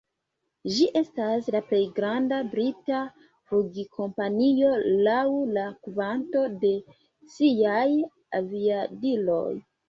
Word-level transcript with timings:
Ĝi 0.75 0.85
estas 0.99 1.49
la 1.55 1.59
plej 1.71 1.81
granda 1.99 2.39
brita 2.53 3.01
flugkompanio 3.51 4.71
laŭ 5.09 5.19
la 5.59 5.67
kvanto 5.89 6.43
de 6.65 6.73
siaj 7.35 7.85
aviadiloj. 8.41 9.47